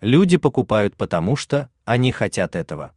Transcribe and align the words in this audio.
Люди 0.00 0.36
покупают 0.36 0.94
потому, 0.94 1.36
что 1.36 1.70
они 1.86 2.12
хотят 2.12 2.54
этого. 2.54 2.92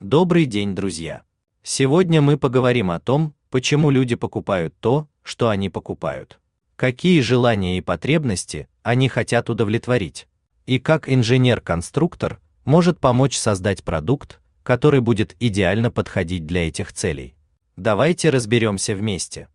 Добрый 0.00 0.44
день, 0.44 0.74
друзья. 0.74 1.22
Сегодня 1.62 2.20
мы 2.20 2.36
поговорим 2.36 2.90
о 2.90 3.00
том, 3.00 3.34
почему 3.48 3.88
люди 3.88 4.16
покупают 4.16 4.74
то, 4.78 5.08
что 5.22 5.48
они 5.48 5.70
покупают. 5.70 6.38
Какие 6.76 7.22
желания 7.22 7.78
и 7.78 7.80
потребности 7.80 8.68
они 8.82 9.08
хотят 9.08 9.48
удовлетворить. 9.48 10.28
И 10.66 10.78
как 10.78 11.08
инженер-конструктор 11.08 12.38
может 12.66 13.00
помочь 13.00 13.38
создать 13.38 13.82
продукт, 13.82 14.40
который 14.62 15.00
будет 15.00 15.34
идеально 15.40 15.90
подходить 15.90 16.44
для 16.44 16.68
этих 16.68 16.92
целей. 16.92 17.34
Давайте 17.76 18.28
разберемся 18.28 18.94
вместе. 18.94 19.48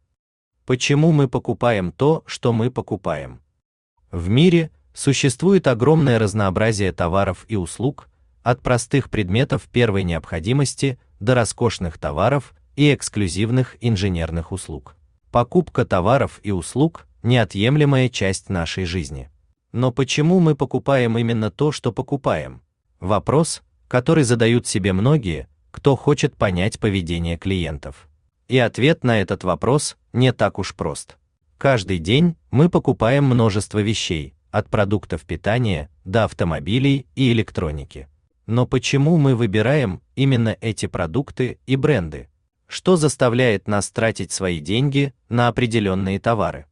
Почему 0.66 1.12
мы 1.12 1.28
покупаем 1.28 1.92
то, 1.92 2.24
что 2.26 2.54
мы 2.54 2.72
покупаем? 2.72 3.40
В 4.10 4.30
мире 4.30 4.72
существует 4.94 5.68
огромное 5.68 6.20
разнообразие 6.20 6.92
товаров 6.92 7.46
и 7.48 7.56
услуг, 7.56 8.10
от 8.44 8.62
простых 8.62 9.10
предметов 9.10 9.68
первой 9.72 10.04
необходимости 10.04 11.00
до 11.20 11.36
роскошных 11.36 11.98
товаров 11.98 12.54
и 12.76 12.94
эксклюзивных 12.94 13.78
инженерных 13.82 14.52
услуг. 14.52 14.96
Покупка 15.32 15.86
товаров 15.86 16.40
и 16.44 16.52
услуг 16.52 17.08
неотъемлемая 17.24 18.10
часть 18.10 18.50
нашей 18.50 18.86
жизни. 18.86 19.30
Но 19.72 19.92
почему 19.92 20.40
мы 20.40 20.56
покупаем 20.56 21.18
именно 21.18 21.52
то, 21.52 21.72
что 21.72 21.92
покупаем? 21.92 22.62
Вопрос, 23.00 23.62
который 23.88 24.24
задают 24.24 24.68
себе 24.68 24.92
многие, 24.92 25.48
кто 25.72 25.96
хочет 25.96 26.36
понять 26.36 26.80
поведение 26.80 27.38
клиентов. 27.38 28.10
И 28.48 28.58
ответ 28.58 29.04
на 29.04 29.22
этот 29.22 29.44
вопрос 29.44 29.98
не 30.12 30.34
так 30.34 30.60
уж 30.60 30.76
прост. 30.76 31.18
Каждый 31.58 32.00
день 32.00 32.36
мы 32.50 32.70
покупаем 32.70 33.24
множество 33.24 33.80
вещей, 33.80 34.34
от 34.52 34.70
продуктов 34.70 35.24
питания 35.24 35.90
до 36.06 36.26
автомобилей 36.26 37.08
и 37.16 37.32
электроники. 37.32 38.08
Но 38.46 38.66
почему 38.66 39.18
мы 39.18 39.36
выбираем 39.36 40.02
именно 40.16 40.58
эти 40.62 40.86
продукты 40.86 41.60
и 41.66 41.76
бренды? 41.76 42.28
Что 42.68 42.96
заставляет 42.96 43.68
нас 43.68 43.92
тратить 43.92 44.32
свои 44.32 44.60
деньги 44.60 45.14
на 45.30 45.48
определенные 45.48 46.20
товары? 46.20 46.66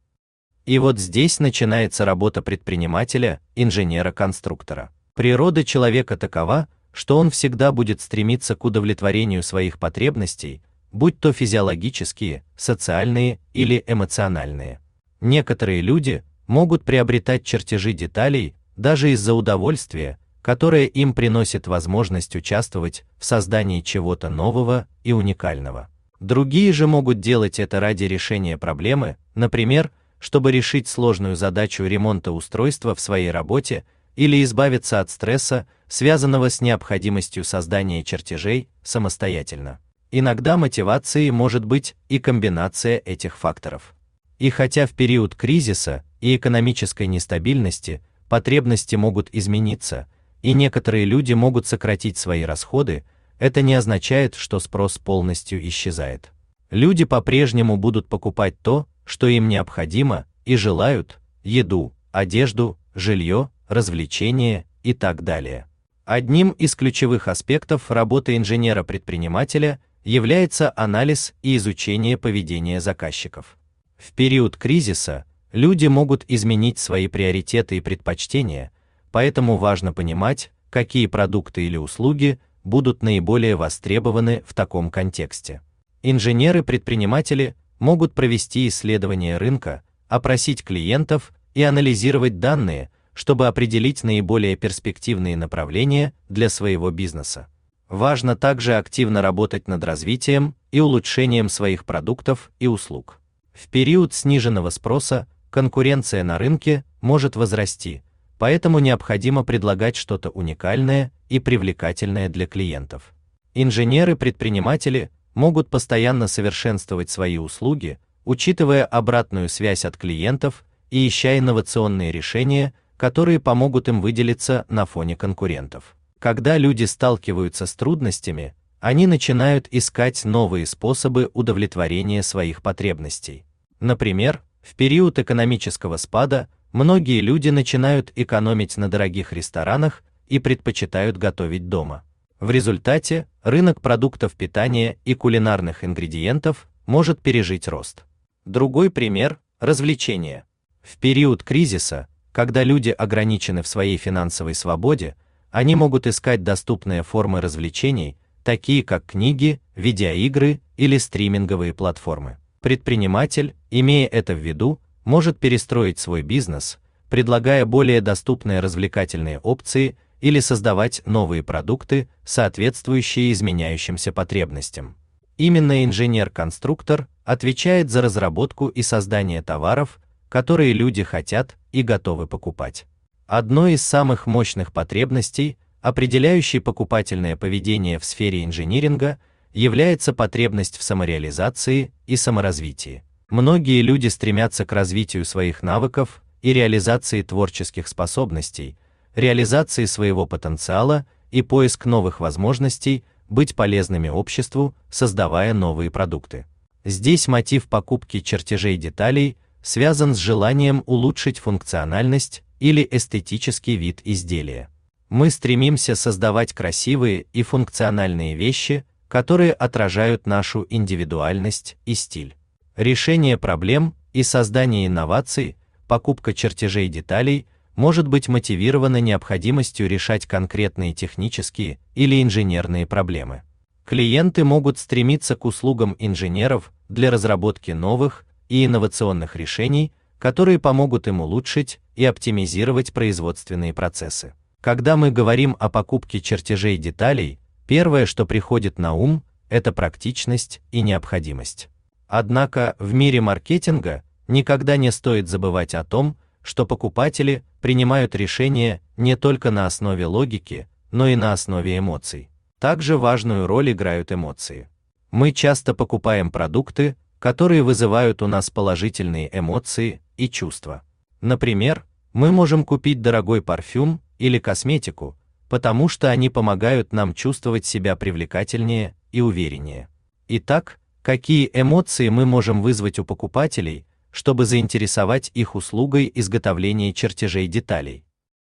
И 0.66 0.78
вот 0.78 0.98
здесь 0.98 1.40
начинается 1.40 2.04
работа 2.04 2.42
предпринимателя, 2.42 3.40
инженера-конструктора. 3.56 4.90
Природа 5.14 5.64
человека 5.64 6.16
такова, 6.16 6.68
что 6.92 7.18
он 7.18 7.30
всегда 7.30 7.72
будет 7.72 8.00
стремиться 8.00 8.56
к 8.56 8.64
удовлетворению 8.64 9.42
своих 9.42 9.78
потребностей, 9.78 10.62
будь 10.92 11.18
то 11.18 11.32
физиологические, 11.32 12.44
социальные 12.56 13.38
или 13.52 13.82
эмоциональные. 13.86 14.80
Некоторые 15.20 15.82
люди 15.82 16.24
могут 16.50 16.84
приобретать 16.84 17.44
чертежи 17.44 17.92
деталей 17.92 18.56
даже 18.76 19.12
из-за 19.12 19.34
удовольствия, 19.34 20.18
которое 20.42 20.86
им 20.86 21.14
приносит 21.14 21.68
возможность 21.68 22.34
участвовать 22.34 23.04
в 23.18 23.24
создании 23.24 23.82
чего-то 23.82 24.28
нового 24.30 24.88
и 25.04 25.12
уникального. 25.12 25.88
Другие 26.18 26.72
же 26.72 26.88
могут 26.88 27.20
делать 27.20 27.60
это 27.60 27.78
ради 27.78 28.04
решения 28.04 28.58
проблемы, 28.58 29.16
например, 29.36 29.92
чтобы 30.18 30.50
решить 30.50 30.88
сложную 30.88 31.36
задачу 31.36 31.84
ремонта 31.84 32.32
устройства 32.32 32.96
в 32.96 33.00
своей 33.00 33.30
работе 33.30 33.84
или 34.16 34.42
избавиться 34.42 34.98
от 34.98 35.08
стресса, 35.08 35.68
связанного 35.86 36.50
с 36.50 36.60
необходимостью 36.60 37.44
создания 37.44 38.02
чертежей 38.02 38.68
самостоятельно. 38.82 39.78
Иногда 40.10 40.56
мотивацией 40.56 41.30
может 41.30 41.64
быть 41.64 41.94
и 42.08 42.18
комбинация 42.18 42.98
этих 43.04 43.38
факторов. 43.38 43.94
И 44.40 44.50
хотя 44.50 44.88
в 44.88 44.94
период 44.94 45.36
кризиса 45.36 46.02
и 46.20 46.36
экономической 46.36 47.06
нестабильности 47.06 48.02
потребности 48.28 48.96
могут 48.96 49.28
измениться, 49.32 50.06
и 50.42 50.52
некоторые 50.52 51.04
люди 51.04 51.32
могут 51.32 51.66
сократить 51.66 52.16
свои 52.16 52.42
расходы, 52.42 53.04
это 53.38 53.62
не 53.62 53.74
означает, 53.74 54.34
что 54.34 54.60
спрос 54.60 54.98
полностью 54.98 55.66
исчезает. 55.66 56.30
Люди 56.70 57.04
по-прежнему 57.04 57.76
будут 57.76 58.08
покупать 58.08 58.60
то, 58.60 58.86
что 59.04 59.26
им 59.26 59.48
необходимо, 59.48 60.26
и 60.44 60.56
желают 60.56 61.18
еду, 61.42 61.92
одежду, 62.12 62.78
жилье, 62.94 63.50
развлечения 63.68 64.66
и 64.82 64.94
так 64.94 65.22
далее. 65.22 65.66
Одним 66.04 66.50
из 66.50 66.74
ключевых 66.74 67.28
аспектов 67.28 67.90
работы 67.90 68.36
инженера-предпринимателя 68.36 69.80
является 70.04 70.72
анализ 70.76 71.34
и 71.42 71.56
изучение 71.56 72.16
поведения 72.16 72.80
заказчиков. 72.80 73.58
В 73.96 74.12
период 74.12 74.56
кризиса 74.56 75.24
люди 75.52 75.86
могут 75.86 76.24
изменить 76.28 76.78
свои 76.78 77.08
приоритеты 77.08 77.76
и 77.76 77.80
предпочтения, 77.80 78.70
поэтому 79.12 79.56
важно 79.56 79.92
понимать, 79.92 80.50
какие 80.70 81.06
продукты 81.06 81.66
или 81.66 81.76
услуги 81.76 82.38
будут 82.64 83.02
наиболее 83.02 83.56
востребованы 83.56 84.42
в 84.46 84.54
таком 84.54 84.90
контексте. 84.90 85.62
Инженеры-предприниматели 86.02 87.56
могут 87.78 88.14
провести 88.14 88.68
исследование 88.68 89.36
рынка, 89.36 89.82
опросить 90.08 90.62
клиентов 90.62 91.32
и 91.54 91.62
анализировать 91.62 92.38
данные, 92.38 92.90
чтобы 93.12 93.48
определить 93.48 94.04
наиболее 94.04 94.56
перспективные 94.56 95.36
направления 95.36 96.14
для 96.28 96.48
своего 96.48 96.90
бизнеса. 96.90 97.48
Важно 97.88 98.36
также 98.36 98.76
активно 98.76 99.20
работать 99.20 99.66
над 99.66 99.82
развитием 99.82 100.54
и 100.70 100.80
улучшением 100.80 101.48
своих 101.48 101.84
продуктов 101.84 102.52
и 102.60 102.68
услуг. 102.68 103.20
В 103.52 103.68
период 103.68 104.14
сниженного 104.14 104.70
спроса 104.70 105.26
конкуренция 105.50 106.24
на 106.24 106.38
рынке 106.38 106.84
может 107.00 107.36
возрасти, 107.36 108.02
поэтому 108.38 108.78
необходимо 108.78 109.44
предлагать 109.44 109.96
что-то 109.96 110.30
уникальное 110.30 111.12
и 111.28 111.38
привлекательное 111.38 112.28
для 112.28 112.46
клиентов. 112.46 113.12
Инженеры-предприниматели 113.54 115.10
могут 115.34 115.68
постоянно 115.68 116.28
совершенствовать 116.28 117.10
свои 117.10 117.38
услуги, 117.38 117.98
учитывая 118.24 118.84
обратную 118.84 119.48
связь 119.48 119.84
от 119.84 119.96
клиентов 119.96 120.64
и 120.90 121.06
ища 121.06 121.38
инновационные 121.38 122.12
решения, 122.12 122.74
которые 122.96 123.40
помогут 123.40 123.88
им 123.88 124.00
выделиться 124.00 124.66
на 124.68 124.86
фоне 124.86 125.16
конкурентов. 125.16 125.96
Когда 126.18 126.58
люди 126.58 126.84
сталкиваются 126.84 127.66
с 127.66 127.74
трудностями, 127.74 128.54
они 128.80 129.06
начинают 129.06 129.68
искать 129.70 130.24
новые 130.24 130.66
способы 130.66 131.30
удовлетворения 131.34 132.22
своих 132.22 132.62
потребностей. 132.62 133.44
Например, 133.78 134.42
в 134.62 134.74
период 134.74 135.18
экономического 135.18 135.96
спада 135.96 136.48
многие 136.72 137.20
люди 137.20 137.48
начинают 137.48 138.12
экономить 138.14 138.76
на 138.76 138.90
дорогих 138.90 139.32
ресторанах 139.32 140.02
и 140.28 140.38
предпочитают 140.38 141.16
готовить 141.16 141.68
дома. 141.68 142.04
В 142.38 142.50
результате 142.50 143.26
рынок 143.42 143.80
продуктов 143.80 144.32
питания 144.32 144.96
и 145.04 145.14
кулинарных 145.14 145.84
ингредиентов 145.84 146.68
может 146.86 147.20
пережить 147.20 147.68
рост. 147.68 148.04
Другой 148.44 148.90
пример 148.90 149.40
развлечения. 149.58 150.44
В 150.82 150.96
период 150.96 151.42
кризиса, 151.42 152.08
когда 152.32 152.64
люди 152.64 152.90
ограничены 152.90 153.62
в 153.62 153.68
своей 153.68 153.96
финансовой 153.98 154.54
свободе, 154.54 155.16
они 155.50 155.74
могут 155.74 156.06
искать 156.06 156.42
доступные 156.42 157.02
формы 157.02 157.40
развлечений, 157.40 158.16
такие 158.44 158.82
как 158.82 159.04
книги, 159.04 159.60
видеоигры 159.74 160.60
или 160.76 160.96
стриминговые 160.96 161.74
платформы. 161.74 162.38
Предприниматель, 162.60 163.54
имея 163.70 164.06
это 164.06 164.34
в 164.34 164.38
виду, 164.38 164.80
может 165.04 165.38
перестроить 165.38 165.98
свой 165.98 166.22
бизнес, 166.22 166.78
предлагая 167.08 167.64
более 167.64 168.02
доступные 168.02 168.60
развлекательные 168.60 169.38
опции 169.38 169.96
или 170.20 170.40
создавать 170.40 171.00
новые 171.06 171.42
продукты, 171.42 172.08
соответствующие 172.24 173.32
изменяющимся 173.32 174.12
потребностям. 174.12 174.96
Именно 175.38 175.86
инженер-конструктор 175.86 177.08
отвечает 177.24 177.88
за 177.88 178.02
разработку 178.02 178.68
и 178.68 178.82
создание 178.82 179.40
товаров, 179.40 179.98
которые 180.28 180.74
люди 180.74 181.02
хотят 181.02 181.56
и 181.72 181.82
готовы 181.82 182.26
покупать. 182.26 182.86
Одной 183.26 183.74
из 183.74 183.82
самых 183.82 184.26
мощных 184.26 184.70
потребностей, 184.70 185.56
определяющей 185.80 186.58
покупательное 186.58 187.36
поведение 187.36 187.98
в 187.98 188.04
сфере 188.04 188.44
инжиниринга, 188.44 189.18
является 189.52 190.12
потребность 190.12 190.76
в 190.76 190.82
самореализации 190.82 191.92
и 192.06 192.16
саморазвитии. 192.16 193.02
Многие 193.30 193.82
люди 193.82 194.08
стремятся 194.08 194.64
к 194.64 194.72
развитию 194.72 195.24
своих 195.24 195.62
навыков 195.62 196.22
и 196.42 196.52
реализации 196.52 197.22
творческих 197.22 197.86
способностей, 197.88 198.76
реализации 199.14 199.84
своего 199.84 200.26
потенциала 200.26 201.06
и 201.30 201.42
поиск 201.42 201.86
новых 201.86 202.20
возможностей 202.20 203.04
быть 203.28 203.54
полезными 203.54 204.08
обществу, 204.08 204.74
создавая 204.90 205.54
новые 205.54 205.90
продукты. 205.90 206.46
Здесь 206.84 207.28
мотив 207.28 207.68
покупки 207.68 208.20
чертежей 208.20 208.76
деталей 208.76 209.36
связан 209.62 210.14
с 210.14 210.18
желанием 210.18 210.82
улучшить 210.86 211.38
функциональность 211.38 212.42
или 212.58 212.86
эстетический 212.90 213.76
вид 213.76 214.00
изделия. 214.04 214.68
Мы 215.08 215.30
стремимся 215.30 215.94
создавать 215.94 216.52
красивые 216.52 217.26
и 217.32 217.42
функциональные 217.42 218.34
вещи, 218.34 218.84
которые 219.10 219.52
отражают 219.52 220.28
нашу 220.28 220.64
индивидуальность 220.70 221.76
и 221.84 221.94
стиль. 221.94 222.36
Решение 222.76 223.36
проблем 223.36 223.96
и 224.12 224.22
создание 224.22 224.86
инноваций, 224.86 225.56
покупка 225.88 226.32
чертежей 226.32 226.86
деталей 226.86 227.48
может 227.74 228.06
быть 228.06 228.28
мотивировано 228.28 229.00
необходимостью 229.00 229.88
решать 229.88 230.26
конкретные 230.26 230.94
технические 230.94 231.80
или 231.96 232.22
инженерные 232.22 232.86
проблемы. 232.86 233.42
Клиенты 233.84 234.44
могут 234.44 234.78
стремиться 234.78 235.34
к 235.34 235.44
услугам 235.44 235.96
инженеров 235.98 236.72
для 236.88 237.10
разработки 237.10 237.72
новых 237.72 238.24
и 238.48 238.64
инновационных 238.64 239.34
решений, 239.34 239.92
которые 240.20 240.60
помогут 240.60 241.08
им 241.08 241.20
улучшить 241.20 241.80
и 241.96 242.04
оптимизировать 242.04 242.92
производственные 242.92 243.74
процессы. 243.74 244.34
Когда 244.60 244.96
мы 244.96 245.10
говорим 245.10 245.56
о 245.58 245.68
покупке 245.68 246.20
чертежей 246.20 246.76
деталей, 246.76 247.39
первое, 247.70 248.04
что 248.04 248.26
приходит 248.26 248.80
на 248.80 248.94
ум, 248.94 249.22
это 249.48 249.70
практичность 249.70 250.60
и 250.72 250.82
необходимость. 250.82 251.68
Однако 252.08 252.74
в 252.80 252.94
мире 252.94 253.20
маркетинга 253.20 254.02
никогда 254.26 254.76
не 254.76 254.90
стоит 254.90 255.28
забывать 255.28 255.76
о 255.76 255.84
том, 255.84 256.16
что 256.42 256.66
покупатели 256.66 257.44
принимают 257.60 258.16
решения 258.16 258.80
не 258.96 259.14
только 259.14 259.52
на 259.52 259.66
основе 259.66 260.06
логики, 260.06 260.68
но 260.90 261.06
и 261.06 261.14
на 261.14 261.32
основе 261.32 261.78
эмоций. 261.78 262.28
Также 262.58 262.98
важную 262.98 263.46
роль 263.46 263.70
играют 263.70 264.10
эмоции. 264.10 264.68
Мы 265.12 265.30
часто 265.30 265.72
покупаем 265.72 266.32
продукты, 266.32 266.96
которые 267.20 267.62
вызывают 267.62 268.20
у 268.20 268.26
нас 268.26 268.50
положительные 268.50 269.30
эмоции 269.32 270.00
и 270.16 270.28
чувства. 270.28 270.82
Например, 271.20 271.86
мы 272.12 272.32
можем 272.32 272.64
купить 272.64 273.00
дорогой 273.00 273.42
парфюм 273.42 274.00
или 274.18 274.40
косметику, 274.40 275.16
потому 275.50 275.88
что 275.88 276.08
они 276.08 276.30
помогают 276.30 276.92
нам 276.92 277.12
чувствовать 277.12 277.66
себя 277.66 277.96
привлекательнее 277.96 278.94
и 279.10 279.20
увереннее. 279.20 279.88
Итак, 280.28 280.78
какие 281.02 281.50
эмоции 281.52 282.08
мы 282.08 282.24
можем 282.24 282.62
вызвать 282.62 283.00
у 283.00 283.04
покупателей, 283.04 283.84
чтобы 284.12 284.46
заинтересовать 284.46 285.32
их 285.34 285.56
услугой 285.56 286.10
изготовления 286.14 286.92
чертежей 286.92 287.48
деталей? 287.48 288.04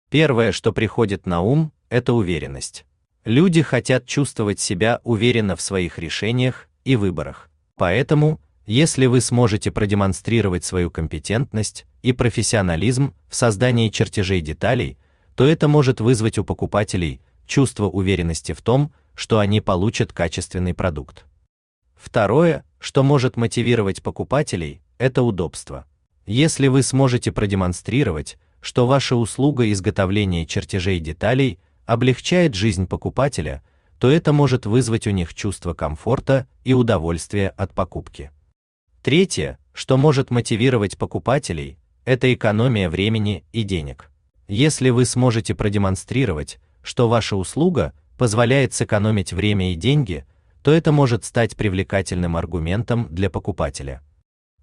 Первое, 0.08 0.52
что 0.52 0.72
приходит 0.72 1.26
на 1.26 1.40
ум, 1.40 1.72
это 1.88 2.12
уверенность. 2.12 2.86
Люди 3.24 3.60
хотят 3.62 4.06
чувствовать 4.06 4.60
себя 4.60 5.00
уверенно 5.02 5.56
в 5.56 5.60
своих 5.60 5.98
решениях 5.98 6.68
и 6.84 6.94
выборах. 6.94 7.50
Поэтому, 7.74 8.40
если 8.66 9.06
вы 9.06 9.20
сможете 9.20 9.72
продемонстрировать 9.72 10.64
свою 10.64 10.92
компетентность 10.92 11.86
и 12.02 12.12
профессионализм 12.12 13.14
в 13.28 13.34
создании 13.34 13.88
чертежей 13.88 14.40
деталей, 14.40 14.96
то 15.34 15.46
это 15.46 15.68
может 15.68 16.00
вызвать 16.00 16.38
у 16.38 16.44
покупателей 16.44 17.20
чувство 17.46 17.86
уверенности 17.86 18.52
в 18.52 18.62
том, 18.62 18.92
что 19.14 19.38
они 19.38 19.60
получат 19.60 20.12
качественный 20.12 20.74
продукт. 20.74 21.24
Второе, 21.94 22.64
что 22.78 23.02
может 23.02 23.36
мотивировать 23.36 24.02
покупателей, 24.02 24.82
это 24.98 25.22
удобство. 25.22 25.86
Если 26.26 26.68
вы 26.68 26.82
сможете 26.82 27.32
продемонстрировать, 27.32 28.38
что 28.60 28.86
ваша 28.86 29.16
услуга 29.16 29.70
изготовления 29.70 30.46
чертежей 30.46 30.98
деталей 31.00 31.58
облегчает 31.86 32.54
жизнь 32.54 32.86
покупателя, 32.86 33.62
то 33.98 34.10
это 34.10 34.32
может 34.32 34.66
вызвать 34.66 35.06
у 35.06 35.10
них 35.10 35.34
чувство 35.34 35.74
комфорта 35.74 36.46
и 36.64 36.72
удовольствия 36.72 37.48
от 37.48 37.74
покупки. 37.74 38.30
Третье, 39.02 39.58
что 39.72 39.96
может 39.96 40.30
мотивировать 40.30 40.96
покупателей, 40.96 41.78
это 42.04 42.32
экономия 42.32 42.88
времени 42.88 43.44
и 43.52 43.62
денег. 43.62 44.10
Если 44.48 44.90
вы 44.90 45.04
сможете 45.04 45.54
продемонстрировать, 45.54 46.58
что 46.82 47.08
ваша 47.08 47.36
услуга 47.36 47.92
позволяет 48.18 48.74
сэкономить 48.74 49.32
время 49.32 49.72
и 49.72 49.74
деньги, 49.74 50.24
то 50.62 50.70
это 50.70 50.92
может 50.92 51.24
стать 51.24 51.56
привлекательным 51.56 52.36
аргументом 52.36 53.08
для 53.10 53.30
покупателя. 53.30 54.02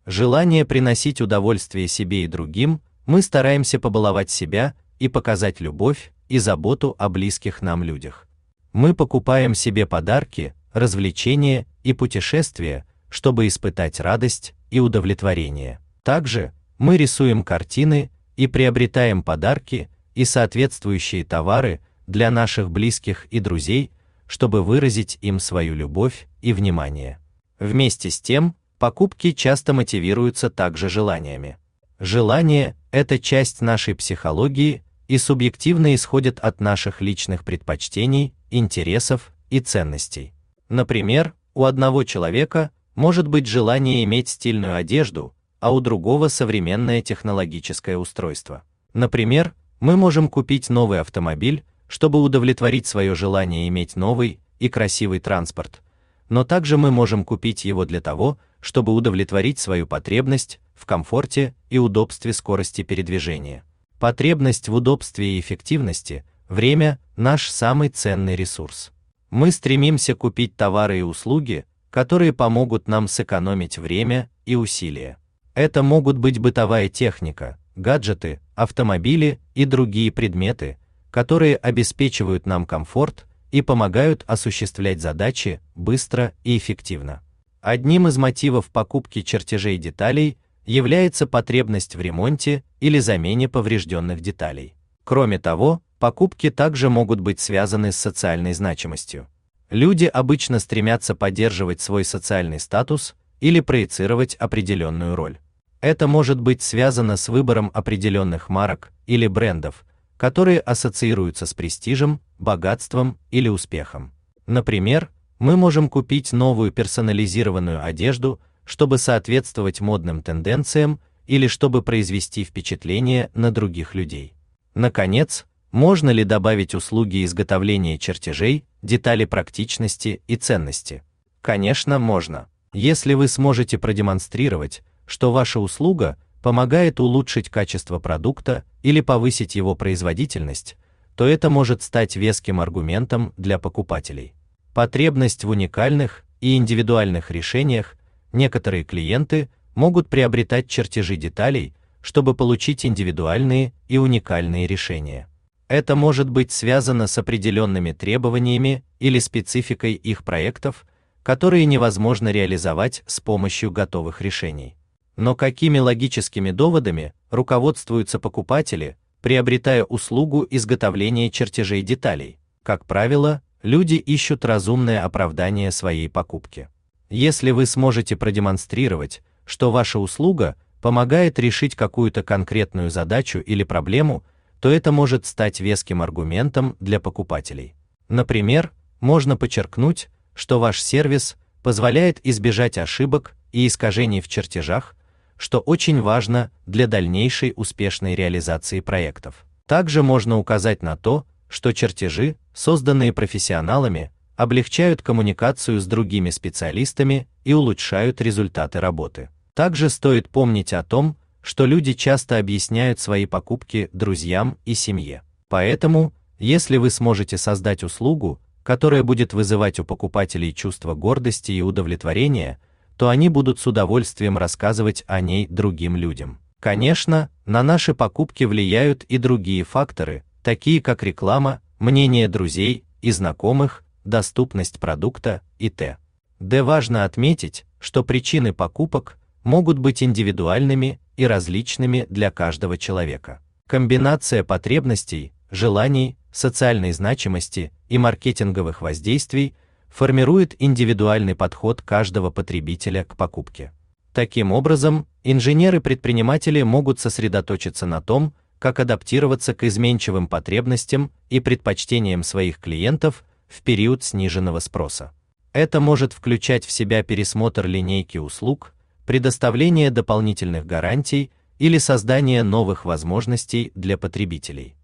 Желание 0.06 0.66
приносить 0.66 1.22
удовольствие 1.22 1.88
себе 1.88 2.24
и 2.24 2.28
другим, 2.28 2.82
мы 3.06 3.22
стараемся 3.22 3.80
побаловать 3.80 4.30
себя 4.30 4.74
и 5.00 5.08
показать 5.08 5.60
любовь 5.60 6.12
и 6.30 6.40
заботу 6.40 6.96
о 6.98 7.10
близких 7.10 7.62
нам 7.62 7.84
людях. 7.84 8.28
Мы 8.74 8.94
покупаем 8.94 9.54
себе 9.54 9.86
подарки, 9.86 10.54
развлечения 10.74 11.66
и 11.84 11.94
путешествия, 11.94 12.86
чтобы 13.10 13.48
испытать 13.48 14.00
радость 14.00 14.54
и 14.70 14.80
удовлетворение. 14.80 15.80
Также 16.04 16.54
мы 16.78 16.98
рисуем 16.98 17.44
картины 17.44 18.10
и 18.42 18.48
приобретаем 18.48 19.22
подарки 19.22 19.88
и 20.16 20.26
соответствующие 20.26 21.24
товары 21.24 21.80
для 22.08 22.32
наших 22.32 22.72
близких 22.72 23.28
и 23.30 23.40
друзей, 23.40 23.92
чтобы 24.26 24.64
выразить 24.64 25.20
им 25.22 25.40
свою 25.40 25.76
любовь 25.76 26.28
и 26.42 26.52
внимание. 26.52 27.20
Вместе 27.60 28.10
с 28.10 28.20
тем, 28.20 28.56
покупки 28.80 29.34
часто 29.34 29.74
мотивируются 29.74 30.50
также 30.50 30.90
желаниями. 30.90 31.58
Желание 32.00 32.76
это 32.90 33.20
часть 33.20 33.62
нашей 33.62 33.94
психологии 33.94 34.84
и 35.08 35.20
субъективно 35.20 35.94
исходят 35.94 36.40
от 36.40 36.62
наших 36.62 37.00
личных 37.00 37.46
предпочтений, 37.46 38.34
интересов 38.50 39.34
и 39.52 39.60
ценностей. 39.60 40.34
Например, 40.68 41.36
у 41.54 41.66
одного 41.66 42.04
человека 42.06 42.72
может 42.96 43.28
быть 43.28 43.46
желание 43.46 44.04
иметь 44.04 44.30
стильную 44.30 44.78
одежду, 44.78 45.36
а 45.62 45.72
у 45.72 45.80
другого 45.80 46.28
современное 46.28 47.02
технологическое 47.02 47.96
устройство. 47.96 48.64
Например, 48.94 49.54
мы 49.80 49.96
можем 49.96 50.28
купить 50.28 50.70
новый 50.70 51.00
автомобиль, 51.00 51.64
чтобы 51.88 52.22
удовлетворить 52.22 52.88
свое 52.88 53.16
желание 53.16 53.68
иметь 53.68 53.96
новый 53.96 54.40
и 54.60 54.70
красивый 54.70 55.20
транспорт, 55.20 55.82
но 56.30 56.44
также 56.44 56.78
мы 56.78 56.92
можем 56.92 57.24
купить 57.24 57.64
его 57.64 57.86
для 57.86 58.02
того, 58.02 58.40
чтобы 58.60 58.94
удовлетворить 58.94 59.60
свою 59.60 59.86
потребность 59.86 60.60
в 60.74 60.86
комфорте 60.86 61.54
и 61.70 61.78
удобстве 61.78 62.34
скорости 62.34 62.84
передвижения. 62.84 63.64
Потребность 64.00 64.68
в 64.68 64.74
удобстве 64.74 65.38
и 65.38 65.40
эффективности, 65.40 66.26
время 66.50 67.00
наш 67.16 67.50
самый 67.50 67.90
ценный 67.90 68.36
ресурс. 68.36 68.92
Мы 69.30 69.52
стремимся 69.52 70.16
купить 70.16 70.56
товары 70.56 71.00
и 71.00 71.04
услуги, 71.04 71.66
которые 71.92 72.34
помогут 72.34 72.88
нам 72.88 73.08
сэкономить 73.08 73.78
время 73.78 74.30
и 74.46 74.56
усилия. 74.56 75.18
Это 75.54 75.84
могут 75.84 76.18
быть 76.18 76.40
бытовая 76.40 76.88
техника, 76.88 77.58
гаджеты, 77.76 78.40
автомобили 78.56 79.40
и 79.54 79.66
другие 79.66 80.12
предметы, 80.12 80.78
которые 81.10 81.58
обеспечивают 81.58 82.46
нам 82.46 82.66
комфорт 82.66 83.26
и 83.52 83.62
помогают 83.62 84.24
осуществлять 84.28 85.02
задачи 85.02 85.60
быстро 85.76 86.34
и 86.44 86.58
эффективно. 86.58 87.22
Одним 87.60 88.08
из 88.08 88.18
мотивов 88.18 88.72
покупки 88.72 89.22
чертежей 89.22 89.78
деталей 89.78 90.38
является 90.66 91.28
потребность 91.28 91.96
в 91.96 92.02
ремонте 92.02 92.64
или 92.80 93.00
замене 93.00 93.50
поврежденных 93.50 94.22
деталей. 94.22 94.74
Кроме 95.04 95.38
того, 95.38 95.82
покупки 96.00 96.50
также 96.50 96.90
могут 96.90 97.20
быть 97.20 97.40
связаны 97.40 97.92
с 97.92 97.98
социальной 97.98 98.54
значимостью. 98.54 99.28
Люди 99.70 100.06
обычно 100.06 100.60
стремятся 100.60 101.14
поддерживать 101.14 101.82
свой 101.82 102.04
социальный 102.04 102.60
статус 102.60 103.16
или 103.42 103.60
проецировать 103.60 104.36
определенную 104.36 105.16
роль. 105.18 105.40
Это 105.82 106.08
может 106.08 106.40
быть 106.40 106.62
связано 106.62 107.18
с 107.18 107.28
выбором 107.28 107.70
определенных 107.74 108.48
марок 108.48 108.94
или 109.08 109.28
брендов, 109.28 109.84
которые 110.16 110.62
ассоциируются 110.62 111.46
с 111.46 111.54
престижем, 111.54 112.22
богатством 112.40 113.18
или 113.32 113.50
успехом. 113.50 114.14
Например, 114.48 115.10
мы 115.40 115.58
можем 115.58 115.90
купить 115.90 116.32
новую 116.32 116.72
персонализированную 116.72 117.84
одежду 117.84 118.40
чтобы 118.72 118.98
соответствовать 118.98 119.82
модным 119.82 120.22
тенденциям 120.24 121.02
или 121.28 121.48
чтобы 121.48 121.82
произвести 121.82 122.44
впечатление 122.44 123.30
на 123.34 123.52
других 123.52 123.96
людей. 123.96 124.34
Наконец, 124.74 125.46
можно 125.72 126.10
ли 126.10 126.24
добавить 126.24 126.74
услуги 126.74 127.26
изготовления 127.26 127.98
чертежей, 127.98 128.66
детали 128.82 129.26
практичности 129.26 130.22
и 130.28 130.36
ценности? 130.36 131.04
Конечно, 131.42 132.00
можно. 132.00 132.48
Если 132.74 133.16
вы 133.16 133.28
сможете 133.28 133.78
продемонстрировать, 133.78 134.82
что 135.06 135.34
ваша 135.34 135.60
услуга 135.60 136.18
помогает 136.42 137.02
улучшить 137.02 137.50
качество 137.50 138.00
продукта 138.00 138.64
или 138.82 139.02
повысить 139.02 139.56
его 139.56 139.76
производительность, 139.76 140.78
то 141.18 141.28
это 141.28 141.50
может 141.50 141.84
стать 141.84 142.16
веским 142.16 142.62
аргументом 142.62 143.34
для 143.36 143.60
покупателей. 143.60 144.34
Потребность 144.74 145.44
в 145.44 145.50
уникальных 145.50 146.24
и 146.40 146.56
индивидуальных 146.56 147.30
решениях 147.30 147.98
некоторые 148.32 148.86
клиенты 148.86 149.50
могут 149.76 150.08
приобретать 150.08 150.70
чертежи 150.70 151.18
деталей, 151.18 151.74
чтобы 152.02 152.34
получить 152.36 152.86
индивидуальные 152.86 153.74
и 153.90 153.98
уникальные 153.98 154.66
решения. 154.66 155.28
Это 155.68 155.98
может 155.98 156.30
быть 156.30 156.54
связано 156.54 157.08
с 157.08 157.18
определенными 157.18 157.92
требованиями 157.92 158.86
или 159.00 159.20
спецификой 159.20 159.94
их 159.94 160.24
проектов, 160.24 160.86
которые 161.24 161.66
невозможно 161.66 162.30
реализовать 162.30 163.04
с 163.06 163.20
помощью 163.20 163.72
готовых 163.72 164.22
решений. 164.22 164.76
Но 165.16 165.36
какими 165.36 165.80
логическими 165.80 166.52
доводами 166.52 167.14
руководствуются 167.30 168.20
покупатели, 168.20 168.98
приобретая 169.22 169.84
услугу 169.84 170.48
изготовления 170.50 171.30
чертежей 171.30 171.82
деталей? 171.82 172.40
Как 172.64 172.86
правило, 172.86 173.42
люди 173.62 173.96
ищут 173.96 174.46
разумное 174.46 175.04
оправдание 175.04 175.72
своей 175.72 176.10
покупки. 176.10 176.70
Если 177.10 177.52
вы 177.52 177.66
сможете 177.66 178.16
продемонстрировать, 178.16 179.22
что 179.46 179.72
ваша 179.72 180.00
услуга 180.00 180.56
помогает 180.82 181.38
решить 181.38 181.76
какую-то 181.76 182.24
конкретную 182.24 182.90
задачу 182.90 183.40
или 183.40 183.64
проблему, 183.64 184.24
то 184.60 184.70
это 184.70 184.92
может 184.92 185.26
стать 185.26 185.60
веским 185.60 186.02
аргументом 186.02 186.78
для 186.80 187.00
покупателей. 187.00 187.76
Например, 188.08 188.72
можно 189.00 189.36
подчеркнуть, 189.36 190.10
что 190.42 190.60
ваш 190.60 190.82
сервис 190.82 191.38
позволяет 191.62 192.20
избежать 192.24 192.80
ошибок 192.80 193.36
и 193.52 193.68
искажений 193.68 194.22
в 194.22 194.28
чертежах, 194.28 194.96
что 195.38 195.60
очень 195.60 196.02
важно 196.02 196.50
для 196.66 196.88
дальнейшей 196.88 197.54
успешной 197.56 198.16
реализации 198.16 198.80
проектов. 198.80 199.46
Также 199.68 200.02
можно 200.02 200.40
указать 200.40 200.82
на 200.82 200.98
то, 200.98 201.28
что 201.48 201.74
чертежи, 201.74 202.38
созданные 202.56 203.14
профессионалами, 203.14 204.12
облегчают 204.36 205.04
коммуникацию 205.04 205.80
с 205.80 205.86
другими 205.86 206.32
специалистами 206.32 207.28
и 207.44 207.54
улучшают 207.54 208.20
результаты 208.20 208.80
работы. 208.80 209.30
Также 209.54 209.92
стоит 209.92 210.28
помнить 210.28 210.74
о 210.74 210.82
том, 210.82 211.18
что 211.44 211.68
люди 211.68 211.94
часто 211.94 212.40
объясняют 212.40 213.00
свои 213.00 213.28
покупки 213.28 213.92
друзьям 213.94 214.58
и 214.66 214.74
семье. 214.74 215.22
Поэтому, 215.50 216.14
если 216.40 216.78
вы 216.78 216.90
сможете 216.90 217.38
создать 217.38 217.84
услугу, 217.84 218.40
которая 218.64 219.04
будет 219.04 219.34
вызывать 219.34 219.80
у 219.80 219.84
покупателей 219.84 220.54
чувство 220.54 220.94
гордости 220.94 221.52
и 221.52 221.62
удовлетворения, 221.62 222.60
то 222.98 223.10
они 223.10 223.30
будут 223.30 223.60
с 223.60 223.68
удовольствием 223.68 224.38
рассказывать 224.38 225.04
о 225.08 225.22
ней 225.22 225.48
другим 225.48 225.96
людям. 225.96 226.40
Конечно, 226.60 227.30
на 227.46 227.64
наши 227.64 227.96
покупки 227.96 228.44
влияют 228.44 229.04
и 229.06 229.18
другие 229.18 229.64
факторы, 229.64 230.24
такие 230.44 230.82
как 230.82 231.02
реклама, 231.02 231.62
мнение 231.80 232.28
друзей 232.28 232.84
и 233.02 233.12
знакомых, 233.12 233.84
доступность 234.04 234.80
продукта 234.80 235.42
и 235.58 235.70
т.д. 235.70 236.64
Важно 236.64 237.06
отметить, 237.06 237.66
что 237.80 238.04
причины 238.04 238.54
покупок 238.54 239.18
могут 239.44 239.80
быть 239.80 240.04
индивидуальными 240.04 241.00
и 241.18 241.26
различными 241.26 242.06
для 242.10 242.30
каждого 242.30 242.78
человека. 242.78 243.42
Комбинация 243.68 244.44
потребностей, 244.44 245.34
желаний, 245.50 246.18
социальной 246.32 246.92
значимости 246.92 247.72
и 247.90 247.98
маркетинговых 247.98 248.82
воздействий 248.82 249.56
формирует 249.90 250.56
индивидуальный 250.60 251.36
подход 251.36 251.82
каждого 251.82 252.30
потребителя 252.30 253.04
к 253.04 253.18
покупке. 253.18 253.72
Таким 254.14 254.52
образом, 254.52 255.08
инженеры-предприниматели 255.24 256.62
могут 256.62 257.00
сосредоточиться 257.00 257.86
на 257.86 258.02
том, 258.02 258.34
как 258.60 258.80
адаптироваться 258.80 259.54
к 259.54 259.64
изменчивым 259.64 260.28
потребностям 260.28 261.12
и 261.30 261.40
предпочтениям 261.40 262.24
своих 262.24 262.60
клиентов 262.60 263.24
в 263.48 263.62
период 263.64 264.04
сниженного 264.04 264.60
спроса. 264.60 265.14
Это 265.54 265.80
может 265.80 266.14
включать 266.14 266.66
в 266.66 266.72
себя 266.72 267.04
пересмотр 267.04 267.66
линейки 267.66 268.18
услуг, 268.18 268.74
предоставление 269.06 269.92
дополнительных 269.92 270.66
гарантий 270.66 271.32
или 271.60 271.78
создание 271.78 272.44
новых 272.44 272.86
возможностей 272.86 273.72
для 273.76 273.98
потребителей. 273.98 274.76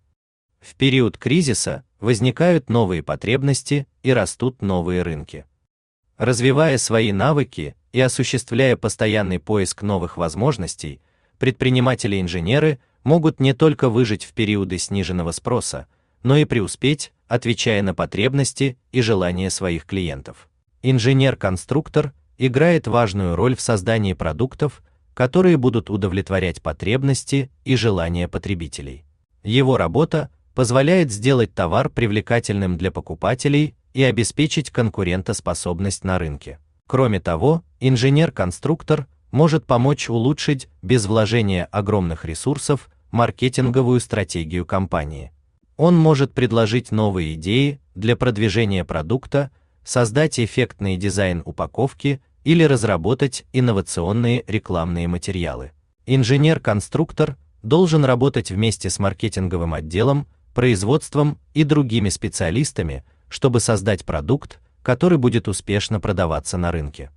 В 0.59 0.75
период 0.75 1.17
кризиса 1.17 1.83
возникают 1.99 2.69
новые 2.69 3.03
потребности 3.03 3.87
и 4.03 4.11
растут 4.11 4.61
новые 4.61 5.01
рынки. 5.01 5.45
Развивая 6.17 6.77
свои 6.77 7.11
навыки 7.11 7.75
и 7.93 8.01
осуществляя 8.01 8.75
постоянный 8.75 9.39
поиск 9.39 9.81
новых 9.81 10.17
возможностей, 10.17 10.99
предприниматели-инженеры 11.39 12.79
могут 13.03 13.39
не 13.39 13.53
только 13.53 13.89
выжить 13.89 14.23
в 14.23 14.33
периоды 14.33 14.77
сниженного 14.77 15.31
спроса, 15.31 15.87
но 16.23 16.37
и 16.37 16.45
преуспеть, 16.45 17.13
отвечая 17.27 17.81
на 17.81 17.93
потребности 17.93 18.77
и 18.91 19.01
желания 19.01 19.49
своих 19.49 19.85
клиентов. 19.85 20.49
Инженер-конструктор 20.81 22.13
играет 22.37 22.87
важную 22.87 23.35
роль 23.35 23.55
в 23.55 23.61
создании 23.61 24.13
продуктов, 24.13 24.81
которые 25.13 25.57
будут 25.57 25.89
удовлетворять 25.89 26.61
потребности 26.61 27.49
и 27.65 27.75
желания 27.75 28.27
потребителей. 28.27 29.03
Его 29.43 29.77
работа 29.77 30.29
позволяет 30.57 31.11
сделать 31.11 31.53
товар 31.53 31.87
привлекательным 31.87 32.77
для 32.79 32.89
покупателей 32.89 33.75
и 33.93 34.01
обеспечить 34.01 34.71
конкурентоспособность 34.71 36.03
на 36.03 36.17
рынке. 36.17 36.57
Кроме 36.87 37.19
того, 37.19 37.61
инженер-конструктор 37.79 39.05
может 39.29 39.67
помочь 39.67 40.09
улучшить 40.09 40.67
без 40.81 41.05
вложения 41.05 41.65
огромных 41.65 42.25
ресурсов 42.25 42.89
маркетинговую 43.11 43.99
стратегию 43.99 44.65
компании. 44.65 45.31
Он 45.75 45.95
может 45.95 46.33
предложить 46.33 46.89
новые 46.89 47.35
идеи 47.35 47.79
для 47.93 48.15
продвижения 48.15 48.83
продукта, 48.83 49.51
создать 49.83 50.39
эффектный 50.39 50.97
дизайн 50.97 51.43
упаковки 51.45 52.19
или 52.43 52.63
разработать 52.63 53.45
инновационные 53.53 54.43
рекламные 54.47 55.07
материалы. 55.07 55.73
Инженер-конструктор 56.07 57.37
должен 57.61 58.05
работать 58.05 58.49
вместе 58.49 58.89
с 58.89 58.97
маркетинговым 58.97 59.75
отделом, 59.75 60.25
производством 60.57 61.37
и 61.53 61.63
другими 61.63 62.09
специалистами, 62.09 63.05
чтобы 63.29 63.59
создать 63.59 64.03
продукт, 64.03 64.59
который 64.81 65.19
будет 65.19 65.47
успешно 65.47 65.99
продаваться 65.99 66.57
на 66.57 66.71
рынке. 66.71 67.11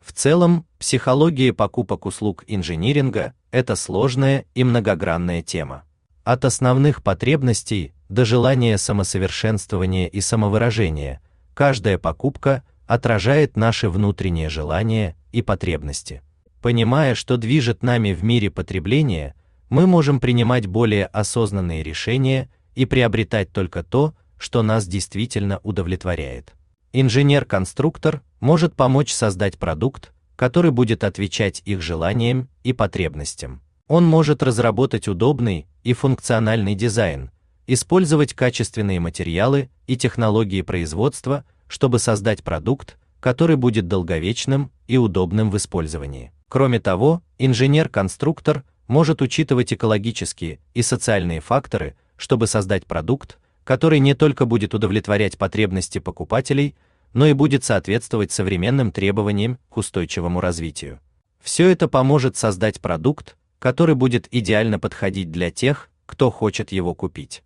В 0.00 0.14
целом, 0.14 0.64
психология 0.78 1.52
покупок 1.52 2.06
услуг 2.06 2.42
инжиниринга 2.46 3.34
это 3.50 3.76
сложная 3.76 4.46
и 4.54 4.64
многогранная 4.64 5.42
тема. 5.42 5.82
От 6.24 6.46
основных 6.46 7.02
потребностей 7.02 7.92
до 8.08 8.24
желания 8.24 8.78
самосовершенствования 8.78 10.06
и 10.06 10.22
самовыражения, 10.22 11.20
каждая 11.52 11.98
покупка 11.98 12.62
отражает 12.86 13.58
наши 13.58 13.90
внутренние 13.90 14.48
желания 14.48 15.16
и 15.32 15.42
потребности. 15.42 16.22
Понимая, 16.62 17.14
что 17.14 17.36
движет 17.36 17.82
нами 17.82 18.14
в 18.14 18.24
мире 18.24 18.50
потребления, 18.50 19.34
мы 19.68 19.86
можем 19.86 20.18
принимать 20.18 20.66
более 20.66 21.04
осознанные 21.04 21.82
решения 21.82 22.48
и 22.80 22.86
приобретать 22.86 23.52
только 23.52 23.82
то, 23.82 24.14
что 24.38 24.62
нас 24.62 24.86
действительно 24.86 25.60
удовлетворяет. 25.64 26.54
Инженер-конструктор 26.94 28.22
может 28.40 28.74
помочь 28.74 29.12
создать 29.12 29.58
продукт, 29.58 30.14
который 30.34 30.70
будет 30.70 31.04
отвечать 31.04 31.60
их 31.66 31.82
желаниям 31.82 32.48
и 32.64 32.72
потребностям. 32.72 33.60
Он 33.86 34.06
может 34.06 34.42
разработать 34.42 35.08
удобный 35.08 35.66
и 35.84 35.92
функциональный 35.92 36.74
дизайн, 36.74 37.30
использовать 37.66 38.32
качественные 38.32 38.98
материалы 38.98 39.68
и 39.86 39.98
технологии 39.98 40.62
производства, 40.62 41.44
чтобы 41.68 41.98
создать 41.98 42.42
продукт, 42.42 42.96
который 43.20 43.56
будет 43.56 43.88
долговечным 43.88 44.72
и 44.88 44.96
удобным 44.96 45.50
в 45.50 45.56
использовании. 45.58 46.32
Кроме 46.48 46.80
того, 46.80 47.20
инженер-конструктор 47.36 48.64
может 48.88 49.20
учитывать 49.20 49.74
экологические 49.74 50.60
и 50.72 50.80
социальные 50.80 51.40
факторы, 51.40 51.94
чтобы 52.20 52.46
создать 52.46 52.84
продукт, 52.84 53.38
который 53.64 53.98
не 53.98 54.14
только 54.14 54.44
будет 54.44 54.74
удовлетворять 54.74 55.38
потребности 55.38 55.98
покупателей, 55.98 56.76
но 57.14 57.26
и 57.26 57.32
будет 57.32 57.64
соответствовать 57.64 58.30
современным 58.30 58.92
требованиям 58.92 59.58
к 59.70 59.78
устойчивому 59.78 60.40
развитию. 60.40 61.00
Все 61.40 61.70
это 61.70 61.88
поможет 61.88 62.36
создать 62.36 62.78
продукт, 62.80 63.38
который 63.58 63.94
будет 63.94 64.28
идеально 64.30 64.78
подходить 64.78 65.30
для 65.30 65.50
тех, 65.50 65.88
кто 66.04 66.30
хочет 66.30 66.72
его 66.72 66.94
купить. 66.94 67.42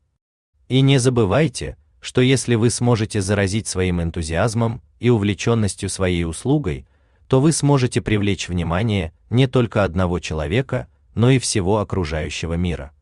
И 0.69 0.81
не 0.81 0.99
забывайте, 0.99 1.77
что 2.01 2.21
если 2.21 2.57
вы 2.57 2.71
сможете 2.71 3.21
заразить 3.21 3.69
своим 3.69 4.03
энтузиазмом 4.03 4.83
и 4.99 5.09
увлеченностью 5.09 5.89
своей 5.89 6.25
услугой, 6.25 6.85
то 7.29 7.41
вы 7.41 7.53
сможете 7.53 8.03
привлечь 8.03 8.49
внимание 8.49 9.13
не 9.31 9.47
только 9.47 9.85
одного 9.85 10.19
человека, 10.19 10.89
но 11.15 11.31
и 11.31 11.39
всего 11.39 11.79
окружающего 11.79 12.55
мира. 12.55 12.95